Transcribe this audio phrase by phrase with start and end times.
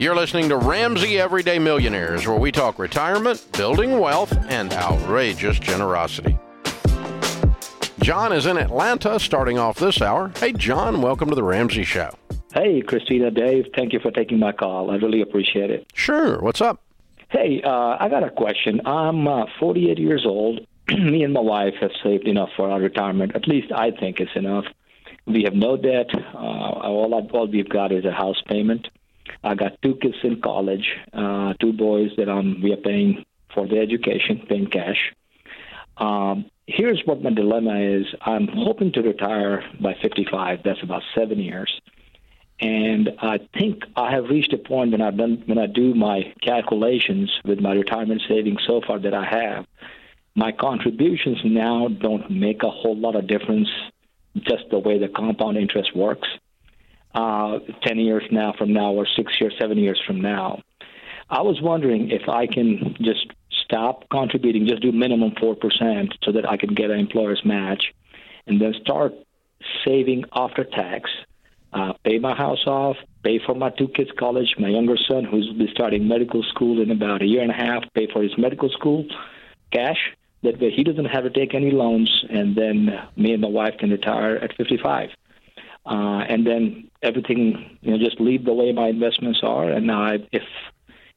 [0.00, 6.38] You're listening to Ramsey Everyday Millionaires, where we talk retirement, building wealth, and outrageous generosity.
[8.00, 10.30] John is in Atlanta starting off this hour.
[10.36, 12.10] Hey, John, welcome to the Ramsey Show.
[12.54, 14.92] Hey, Christina, Dave, thank you for taking my call.
[14.92, 15.90] I really appreciate it.
[15.94, 16.40] Sure.
[16.40, 16.80] What's up?
[17.30, 18.80] Hey, uh, I got a question.
[18.86, 20.64] I'm uh, 48 years old.
[20.96, 23.34] Me and my wife have saved enough for our retirement.
[23.34, 24.66] At least I think it's enough.
[25.26, 26.06] We have no debt.
[26.14, 28.86] Uh, all, all we've got is a house payment.
[29.42, 33.66] I got two kids in college, uh, two boys that I'm, we are paying for
[33.66, 35.12] their education, paying cash.
[35.96, 38.06] Um, here's what my dilemma is.
[38.20, 40.60] I'm hoping to retire by 55.
[40.64, 41.80] That's about seven years.
[42.60, 46.34] And I think I have reached a point when I've done when I do my
[46.42, 49.66] calculations with my retirement savings so far that I have,
[50.34, 53.68] my contributions now don't make a whole lot of difference
[54.40, 56.28] just the way the compound interest works.
[57.14, 60.60] Uh, Ten years now from now, or six years, seven years from now,
[61.30, 63.26] I was wondering if I can just
[63.64, 67.92] stop contributing, just do minimum four percent, so that I can get an employer's match,
[68.46, 69.14] and then start
[69.84, 71.10] saving after tax
[71.72, 75.52] uh, pay my house off, pay for my two kids' college, my younger son, who's
[75.52, 78.70] be starting medical school in about a year and a half, pay for his medical
[78.70, 79.04] school,
[79.72, 79.98] cash.
[80.42, 83.74] That way he doesn't have to take any loans, and then me and my wife
[83.78, 85.10] can retire at 55.
[85.88, 89.70] Uh, and then everything, you know, just leave the way my investments are.
[89.70, 90.42] And now, I, if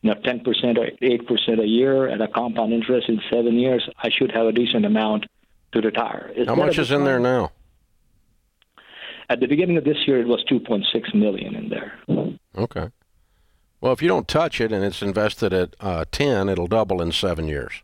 [0.01, 0.45] you know, 10%
[0.77, 4.53] or 8% a year at a compound interest in seven years, I should have a
[4.53, 5.25] decent amount
[5.73, 6.31] to retire.
[6.35, 7.51] Is How much is in there now?
[9.29, 11.93] At the beginning of this year, it was 2.6 million in there.
[12.57, 12.89] Okay.
[13.81, 17.11] Well, if you don't touch it and it's invested at uh, 10, it'll double in
[17.11, 17.81] seven years.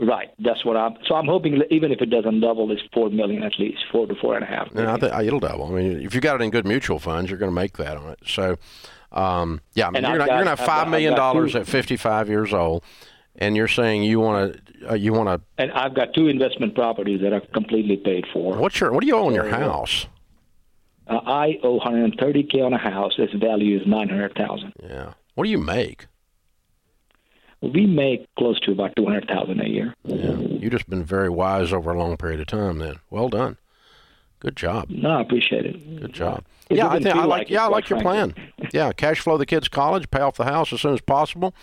[0.00, 0.30] Right.
[0.38, 0.96] That's what I'm.
[1.06, 4.14] So I'm hoping even if it doesn't double, it's four million at least, four to
[4.14, 4.68] four and a half.
[4.74, 5.66] Yeah, I think it'll double.
[5.66, 7.98] I mean, if you got it in good mutual funds, you're going to make that
[7.98, 8.18] on it.
[8.26, 8.56] So,
[9.12, 12.82] um, yeah, I mean, you're, going to have five million dollars at 55 years old,
[13.36, 15.40] and you're saying you want to, uh, you want to.
[15.62, 18.56] And I've got two investment properties that are completely paid for.
[18.56, 18.92] What's your?
[18.92, 20.06] What do you own in your house?
[21.06, 23.12] Uh, I owe 130k on a house.
[23.18, 24.72] Its value is 900,000.
[24.82, 25.12] Yeah.
[25.34, 26.06] What do you make?
[27.62, 29.94] We make close to about 200,000 a year.
[30.04, 30.32] Yeah.
[30.32, 32.78] You've just been very wise over a long period of time.
[32.78, 33.58] Then, well done.
[34.40, 34.88] Good job.
[34.88, 36.00] No, I appreciate it.
[36.00, 36.44] Good job.
[36.70, 37.28] It yeah, I think I like.
[37.28, 38.34] like yeah, I like your plan.
[38.72, 41.54] yeah, cash flow the kids' college, pay off the house as soon as possible.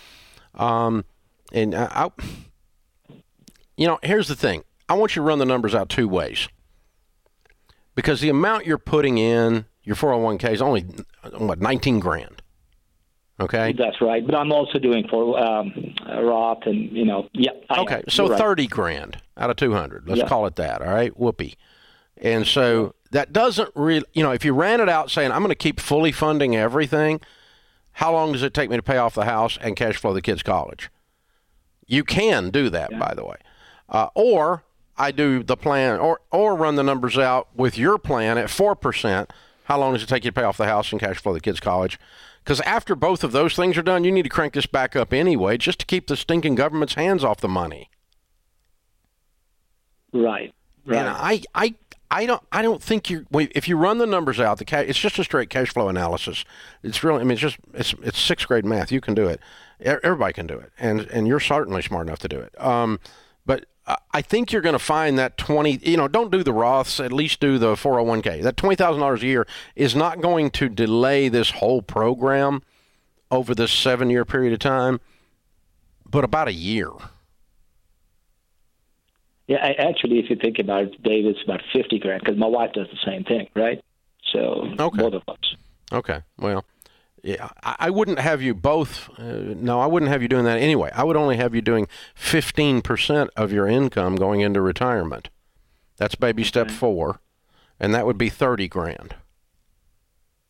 [0.54, 1.04] Um,
[1.52, 2.24] and I, I,
[3.76, 4.64] you know, here's the thing.
[4.90, 6.48] I want you to run the numbers out two ways
[7.96, 10.86] because the amount you're putting in your 401k is only
[11.38, 12.37] what 19 grand.
[13.40, 14.26] Okay, that's right.
[14.26, 17.52] But I'm also doing for um, Roth and you know, yeah.
[17.70, 18.10] I okay, am.
[18.10, 18.70] so You're 30 right.
[18.70, 20.08] grand out of 200.
[20.08, 20.28] Let's yeah.
[20.28, 20.82] call it that.
[20.82, 21.56] All right, whoopee.
[22.20, 25.50] And so that doesn't really, you know, if you ran it out saying I'm going
[25.50, 27.22] to keep fully funding everything,
[27.94, 30.22] how long does it take me to pay off the house and cash flow the
[30.22, 30.90] kids' college?
[31.86, 33.00] You can do that, yeah.
[33.00, 33.38] by the way.
[33.88, 34.64] Uh, or
[34.98, 38.76] I do the plan or or run the numbers out with your plan at four
[38.76, 39.32] percent.
[39.68, 41.40] How long does it take you to pay off the house and cash flow the
[41.40, 42.00] kids' college?
[42.44, 45.14] Because after both of those things are done, you need to crank this back up
[45.14, 47.90] anyway, just to keep the stinking government's hands off the money.
[50.14, 50.54] Right.
[50.86, 51.00] Right.
[51.00, 51.76] And I, I,
[52.10, 53.26] I don't, I don't think you.
[53.34, 56.46] If you run the numbers out, the cash, it's just a straight cash flow analysis.
[56.82, 58.92] It's really, I mean, it's just, it's, it's sixth grade math.
[58.92, 59.42] You can do it.
[59.80, 62.60] Everybody can do it, and and you're certainly smart enough to do it.
[62.60, 63.00] Um,
[64.14, 67.14] I think you're going to find that 20, you know, don't do the Roths, at
[67.14, 68.44] least do the 401k.
[68.44, 72.64] That $20,000 a year is not going to delay this whole program
[73.32, 75.00] over this seven year period of time,
[76.10, 76.90] but about a year.
[79.48, 82.48] Yeah, I, actually, if you think about it, Dave, it's about 50 grand because my
[82.48, 83.82] wife does the same thing, right?
[84.34, 84.98] So okay.
[84.98, 85.56] both of us.
[85.94, 86.22] Okay.
[86.38, 86.66] Well,
[87.62, 89.10] I wouldn't have you both.
[89.18, 90.92] Uh, no, I wouldn't have you doing that anyway.
[90.94, 95.30] I would only have you doing 15% of your income going into retirement.
[95.98, 97.20] That's baby step four,
[97.80, 99.16] and that would be 30 grand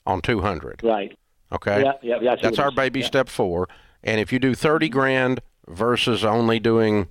[0.06, 0.81] on 200.
[0.84, 1.18] Right.
[1.51, 1.84] Okay.
[1.84, 3.07] Yeah, yeah, that's, that's our baby yeah.
[3.07, 3.68] step four.
[4.04, 7.07] And if you do 30 grand versus only doing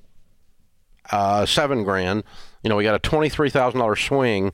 [1.10, 2.24] uh, seven grand,
[2.62, 4.52] you know, we got a $23,000 swing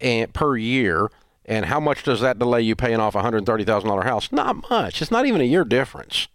[0.00, 1.10] and, per year
[1.48, 4.30] and how much does that delay you paying off a $130,000 house?
[4.30, 5.00] Not much.
[5.00, 6.28] It's not even a year difference.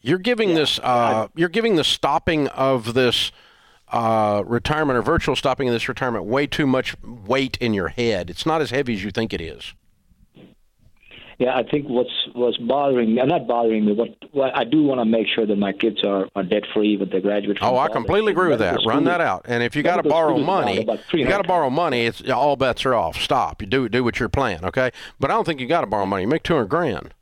[0.00, 0.54] You're giving yeah.
[0.56, 3.30] this, uh, you're giving the stopping of this
[3.92, 8.30] uh, retirement or virtual stopping of this retirement way too much weight in your head.
[8.30, 9.74] It's not as heavy as you think it is.
[11.38, 15.00] Yeah, I think what's what's bothering me, not bothering me, but what I do want
[15.00, 17.58] to make sure that my kids are, are debt free with their graduate.
[17.62, 18.80] Oh, I completely agree with that.
[18.84, 19.46] Run that out.
[19.46, 22.06] And if you got to borrow money, you got to borrow money.
[22.06, 23.16] It's all bets are off.
[23.16, 23.62] Stop.
[23.62, 24.64] You do do what you're planning.
[24.64, 24.90] Okay,
[25.20, 26.22] but I don't think you got to borrow money.
[26.22, 27.14] You make two hundred grand.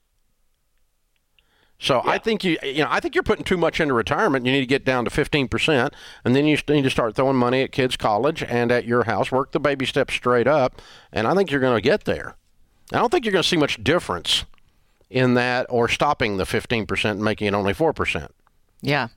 [1.78, 2.12] So yeah.
[2.12, 4.46] I think you you know I think you're putting too much into retirement.
[4.46, 5.92] You need to get down to 15%,
[6.24, 9.30] and then you need to start throwing money at kids' college and at your house.
[9.30, 10.80] Work the baby steps straight up,
[11.12, 12.36] and I think you're going to get there.
[12.92, 14.44] I don't think you're going to see much difference
[15.10, 18.28] in that or stopping the 15% and making it only 4%.
[18.80, 19.08] Yeah.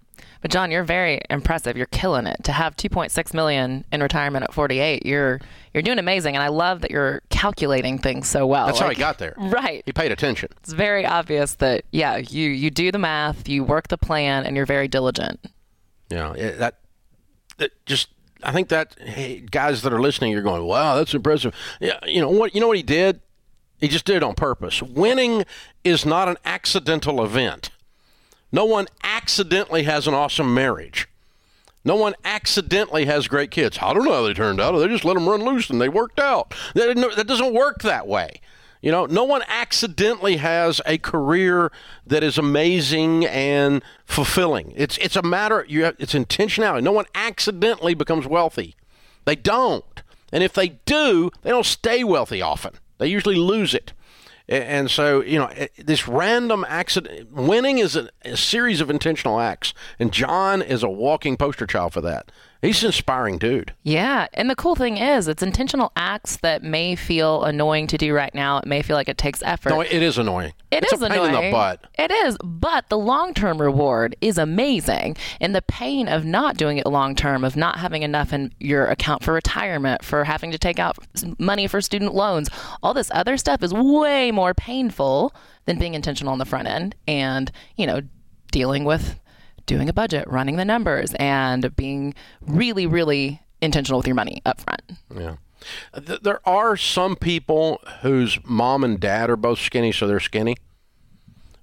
[0.41, 1.75] But John, you're very impressive.
[1.75, 2.43] You're killing it.
[2.45, 5.39] To have 2.6 million in retirement at 48, you're
[5.73, 8.65] you're doing amazing and I love that you're calculating things so well.
[8.67, 9.35] That's like, how he got there.
[9.59, 9.83] Right.
[9.85, 10.49] He paid attention.
[10.61, 14.55] It's very obvious that yeah, you you do the math, you work the plan and
[14.55, 15.39] you're very diligent.
[16.09, 16.79] Yeah, that
[17.57, 18.09] that just
[18.43, 22.21] I think that hey, guys that are listening, you're going, "Wow, that's impressive." Yeah, you
[22.21, 22.55] know what?
[22.55, 23.21] You know what he did?
[23.79, 24.81] He just did it on purpose.
[24.81, 25.45] Winning
[25.83, 27.71] is not an accidental event.
[28.51, 31.07] No one accidentally has an awesome marriage.
[31.85, 33.79] No one accidentally has great kids.
[33.81, 34.77] I don't know how they turned out.
[34.77, 36.53] They just let them run loose and they worked out.
[36.75, 38.41] That, doesn't work that way.
[38.81, 41.71] You know, no one accidentally has a career
[42.05, 44.73] that is amazing and fulfilling.
[44.75, 46.81] It's it's a matter you have, it's intentionality.
[46.81, 48.75] No one accidentally becomes wealthy.
[49.25, 50.01] They don't.
[50.31, 52.75] And if they do, they don't stay wealthy often.
[52.99, 53.93] They usually lose it.
[54.47, 59.75] And so, you know, this random accident, winning is a, a, series of intentional acts.
[59.99, 62.31] And John is a walking poster child for that.
[62.61, 63.73] He's an inspiring dude.
[63.83, 64.27] Yeah.
[64.33, 68.33] And the cool thing is, it's intentional acts that may feel annoying to do right
[68.35, 68.57] now.
[68.57, 69.69] It may feel like it takes effort.
[69.69, 70.51] No, it is annoying.
[70.69, 71.33] It it's is annoying.
[71.33, 71.87] in the butt.
[71.97, 72.37] It is.
[72.43, 75.15] But the long term reward is amazing.
[75.39, 78.87] And the pain of not doing it long term, of not having enough in your
[78.87, 80.97] account for retirement, for having to take out
[81.39, 82.49] money for student loans,
[82.83, 85.33] all this other stuff is way more painful
[85.65, 88.01] than being intentional on the front end and, you know,
[88.51, 89.17] dealing with
[89.69, 94.59] doing a budget, running the numbers, and being really, really intentional with your money up
[94.59, 94.81] front.
[95.15, 95.35] Yeah.
[95.93, 100.57] There are some people whose mom and dad are both skinny, so they're skinny.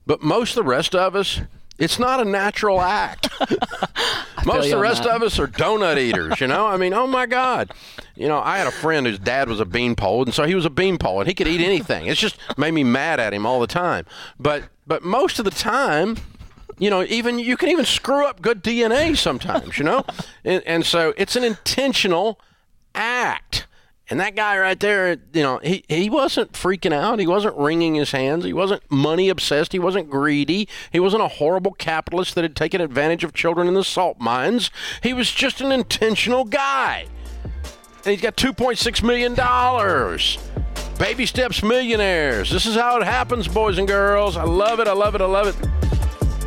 [0.07, 1.41] But most of the rest of us,
[1.79, 3.29] it's not a natural act.
[4.47, 6.65] most of the rest of us are donut eaters, you know?
[6.65, 7.73] I mean, oh my God.
[8.15, 10.65] You know, I had a friend whose dad was a beanpole, and so he was
[10.65, 12.07] a beanpole, and he could eat anything.
[12.07, 14.07] It's just made me mad at him all the time.
[14.39, 16.17] But but most of the time,
[16.79, 20.05] you know, even you can even screw up good DNA sometimes, you know,
[20.45, 22.41] and, and so it's an intentional
[22.95, 23.67] act.
[24.09, 27.19] And that guy right there, you know, he, he wasn't freaking out.
[27.19, 28.45] He wasn't wringing his hands.
[28.45, 29.73] He wasn't money obsessed.
[29.73, 30.69] He wasn't greedy.
[30.93, 34.71] He wasn't a horrible capitalist that had taken advantage of children in the salt mines.
[35.03, 37.07] He was just an intentional guy.
[38.05, 39.35] And he's got $2.6 million.
[41.01, 42.51] Baby steps millionaires.
[42.51, 44.37] This is how it happens, boys and girls.
[44.37, 44.87] I love it.
[44.87, 45.21] I love it.
[45.21, 45.76] I love it.